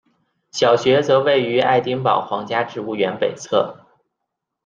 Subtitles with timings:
[0.51, 3.85] 小学则位于爱丁堡皇家植物园北侧。